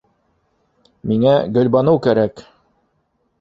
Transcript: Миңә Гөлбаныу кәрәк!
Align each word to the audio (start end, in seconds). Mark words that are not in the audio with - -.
Миңә 1.11 1.33
Гөлбаныу 1.59 2.01
кәрәк! 2.07 2.43